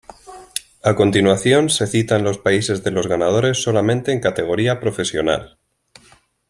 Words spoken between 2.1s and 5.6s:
los países de los ganadores solamente en categoría profesional.